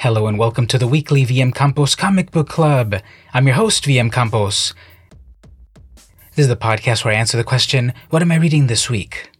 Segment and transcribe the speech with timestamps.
[0.00, 3.02] Hello and welcome to the weekly VM Campos Comic Book Club.
[3.34, 4.72] I'm your host, VM Campos.
[6.34, 9.30] This is the podcast where I answer the question, What am I reading this week?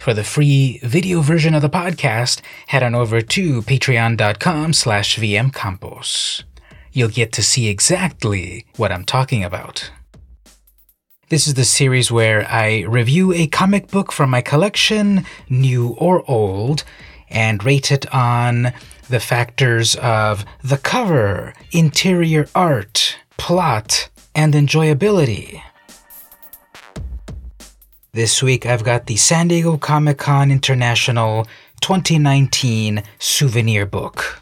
[0.00, 6.42] For the free video version of the podcast, head on over to patreon.com slash vmcampos.
[6.90, 9.88] You'll get to see exactly what I'm talking about.
[11.28, 16.28] This is the series where I review a comic book from my collection, new or
[16.28, 16.82] old,
[17.28, 18.72] and rate it on
[19.08, 25.62] the factors of the cover, interior art, plot, and enjoyability.
[28.12, 31.46] This week I've got the San Diego Comic Con International
[31.82, 34.40] 2019 souvenir book.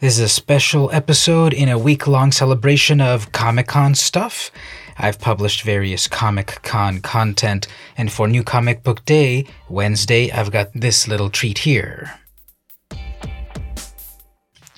[0.00, 4.50] This is a special episode in a week long celebration of Comic Con stuff.
[4.98, 7.66] I've published various Comic Con content,
[7.96, 12.14] and for New Comic Book Day, Wednesday, I've got this little treat here.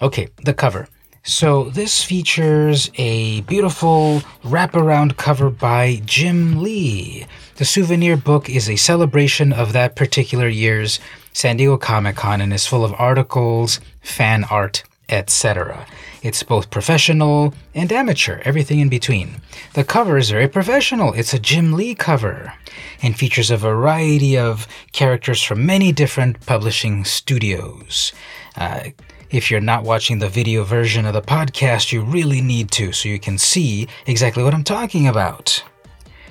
[0.03, 0.89] Okay, the cover.
[1.23, 7.27] So this features a beautiful wraparound cover by Jim Lee.
[7.57, 11.01] The souvenir book is a celebration of that particular year's
[11.33, 15.87] San Diego Comic Con and is full of articles, fan art, etc.
[16.23, 19.37] It's both professional and amateur, everything in between.
[19.75, 21.13] The cover is very professional.
[21.13, 22.55] It's a Jim Lee cover
[23.03, 28.13] and features a variety of characters from many different publishing studios.
[28.57, 28.91] Uh,
[29.31, 33.09] if you're not watching the video version of the podcast, you really need to so
[33.09, 35.63] you can see exactly what I'm talking about.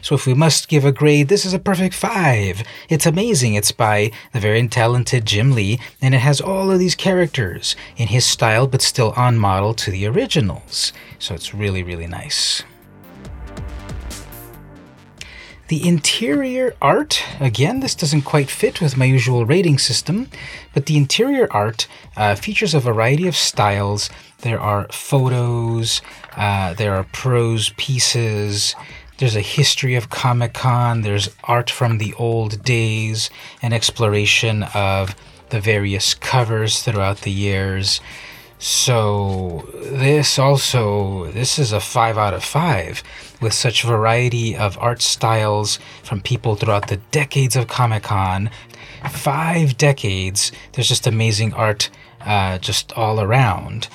[0.05, 2.61] So, if we must give a grade, this is a perfect five.
[2.89, 3.55] It's amazing.
[3.55, 8.09] It's by the very talented Jim Lee, and it has all of these characters in
[8.09, 10.93] his style, but still on model to the originals.
[11.17, 12.61] So, it's really, really nice.
[15.69, 20.29] The interior art, again, this doesn't quite fit with my usual rating system,
[20.75, 24.11] but the interior art uh, features a variety of styles.
[24.41, 26.03] There are photos,
[26.37, 28.75] uh, there are prose pieces,
[29.17, 33.29] there's a history of Comic Con, there's art from the old days,
[33.61, 35.15] an exploration of
[35.49, 38.01] the various covers throughout the years.
[38.57, 43.03] So this also this is a 5 out of 5
[43.41, 48.49] with such variety of art styles from people throughout the decades of Comic-Con.
[49.09, 50.51] 5 decades.
[50.73, 51.89] There's just amazing art
[52.21, 53.87] uh, just all around.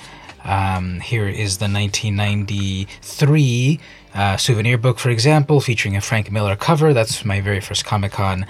[0.44, 3.80] Um, here is the 1993
[4.14, 6.92] uh, souvenir book, for example, featuring a Frank Miller cover.
[6.92, 8.46] That's my very first Comic Con.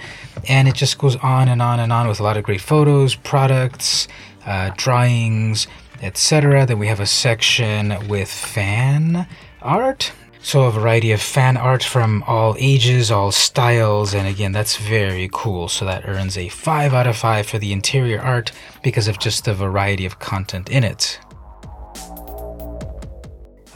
[0.47, 3.15] And it just goes on and on and on with a lot of great photos,
[3.15, 4.07] products,
[4.45, 5.67] uh, drawings,
[6.01, 6.65] etc.
[6.65, 9.27] Then we have a section with fan
[9.61, 10.11] art.
[10.43, 15.29] So, a variety of fan art from all ages, all styles, and again, that's very
[15.31, 15.69] cool.
[15.69, 18.51] So, that earns a 5 out of 5 for the interior art
[18.81, 21.19] because of just the variety of content in it.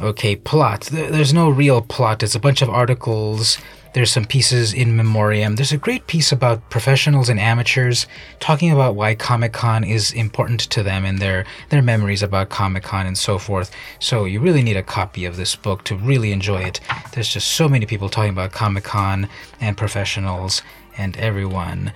[0.01, 0.81] Okay, plot.
[0.91, 2.21] There's no real plot.
[2.21, 3.57] It's a bunch of articles.
[3.93, 5.55] There's some pieces in memoriam.
[5.55, 8.07] There's a great piece about professionals and amateurs
[8.41, 12.83] talking about why Comic Con is important to them and their their memories about Comic
[12.83, 13.71] Con and so forth.
[13.99, 16.81] So you really need a copy of this book to really enjoy it.
[17.13, 19.29] There's just so many people talking about Comic Con
[19.61, 20.61] and professionals
[20.97, 21.93] and everyone.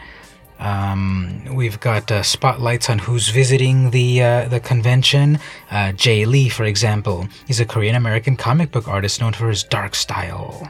[0.59, 5.39] Um, we've got uh, spotlights on who's visiting the uh, the convention.
[5.71, 9.63] Uh, Jae Lee, for example, is a Korean American comic book artist known for his
[9.63, 10.69] dark style.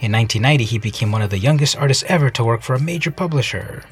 [0.00, 3.10] In 1990, he became one of the youngest artists ever to work for a major
[3.10, 3.84] publisher.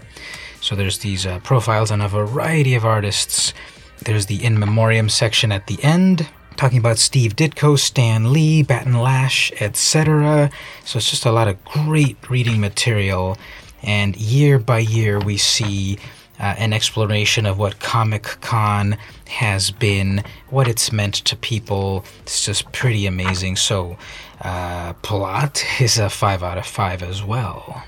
[0.61, 3.55] So there's these uh, profiles on a variety of artists.
[4.03, 9.01] There's the in memoriam section at the end, talking about Steve Ditko, Stan Lee, Batton
[9.01, 10.51] Lash, etc.
[10.85, 13.39] So it's just a lot of great reading material
[13.83, 15.99] and year by year, we see
[16.41, 18.97] uh, an exploration of what Comic Con
[19.27, 22.05] has been, what it's meant to people.
[22.23, 23.57] It's just pretty amazing.
[23.57, 23.97] So,
[24.43, 27.83] uh, plot is a 5 out of 5 as well.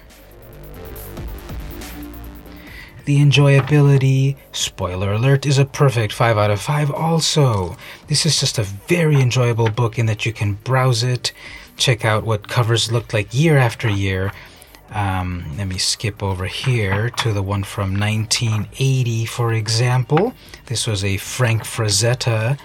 [3.05, 7.77] The enjoyability, spoiler alert, is a perfect 5 out of 5 also.
[8.09, 11.33] This is just a very enjoyable book in that you can browse it,
[11.77, 14.33] check out what covers looked like year after year,
[14.91, 20.35] um, let me skip over here to the one from 1980, for example.
[20.67, 22.59] This was a Frank Frazetta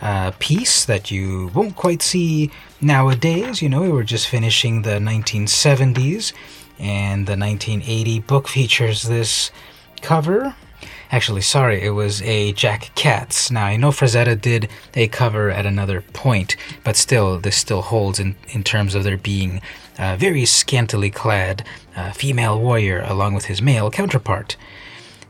[0.00, 3.62] uh, piece that you won't quite see nowadays.
[3.62, 6.32] You know, we were just finishing the 1970s,
[6.78, 9.50] and the 1980 book features this
[10.00, 10.54] cover.
[11.10, 13.50] Actually, sorry, it was a Jack Katz.
[13.50, 18.18] Now, I know Frazetta did a cover at another point, but still, this still holds
[18.18, 19.62] in, in terms of there being
[19.98, 21.64] a very scantily clad
[21.96, 24.56] uh, female warrior along with his male counterpart.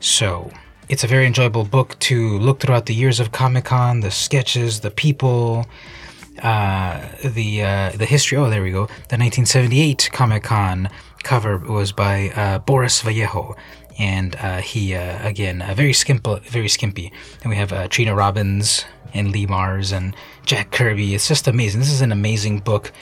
[0.00, 0.50] So,
[0.88, 4.80] it's a very enjoyable book to look throughout the years of Comic Con, the sketches,
[4.80, 5.66] the people,
[6.42, 8.38] uh, the uh, the history.
[8.38, 8.86] Oh, there we go.
[9.08, 10.88] The 1978 Comic Con
[11.22, 13.54] cover was by uh, Boris Vallejo,
[13.98, 17.12] and uh, he uh, again uh, very skimp, very skimpy.
[17.42, 18.84] And we have uh, Trina Robbins
[19.14, 20.14] and Lee Marrs and
[20.44, 21.14] Jack Kirby.
[21.14, 21.80] It's just amazing.
[21.80, 22.92] This is an amazing book.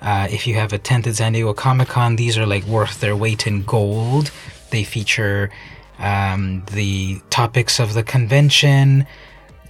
[0.00, 3.46] Uh, if you have attended San Diego Comic Con, these are like worth their weight
[3.46, 4.30] in gold.
[4.70, 5.50] They feature
[5.98, 9.06] um, the topics of the convention,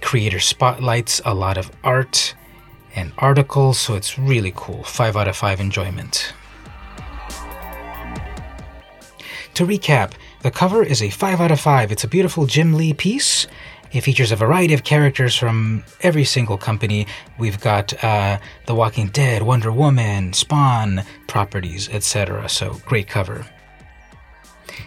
[0.01, 2.33] creator spotlights, a lot of art
[2.95, 4.83] and articles, so it's really cool.
[4.83, 6.33] 5 out of 5 enjoyment.
[9.55, 11.91] To recap, the cover is a 5 out of 5.
[11.91, 13.47] It's a beautiful Jim Lee piece.
[13.91, 17.05] It features a variety of characters from every single company.
[17.37, 22.47] We've got uh, The Walking Dead, Wonder Woman, Spawn properties, etc.
[22.49, 23.45] So, great cover.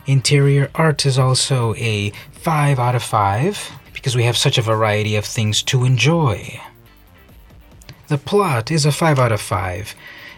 [0.06, 5.16] Interior art is also a 5 out of 5 because we have such a variety
[5.16, 6.60] of things to enjoy.
[8.08, 9.94] The plot is a 5 out of 5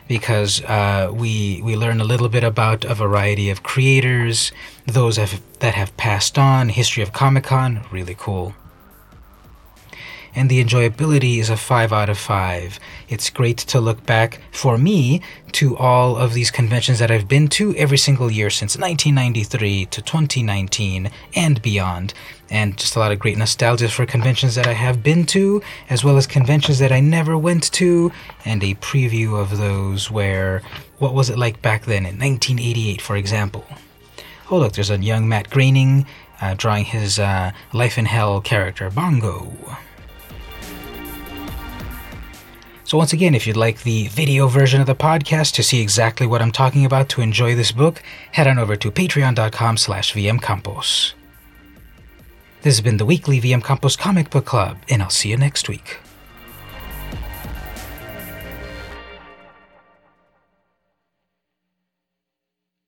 [0.09, 4.53] because uh, we we learn a little bit about a variety of creators,
[4.87, 8.55] those have, that have passed on, history of Comic Con, really cool
[10.37, 12.79] and the enjoyability is a 5 out of 5.
[13.09, 15.23] It's great to look back, for me,
[15.53, 20.03] to all of these conventions that I've been to every single year since 1993 to
[20.03, 22.13] 2019 and beyond.
[22.51, 26.05] And just a lot of great nostalgia for conventions that I have been to, as
[26.05, 28.13] well as conventions that I never went to,
[28.45, 30.63] and a preview of those where
[30.99, 33.65] what was it like back then in 1988, for example.
[34.51, 36.07] Oh, look, there's a young Matt Groening
[36.41, 39.51] uh, drawing his uh, Life in Hell character, Bongo.
[42.87, 46.25] So once again, if you'd like the video version of the podcast to see exactly
[46.25, 48.01] what I'm talking about to enjoy this book,
[48.31, 51.15] head on over to patreon.com slash vmcampos.
[52.63, 55.69] This has been the weekly VM Campos Comic Book Club, and I'll see you next
[55.69, 55.99] week.